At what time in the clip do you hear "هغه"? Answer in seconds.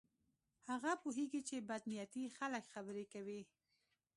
0.69-0.91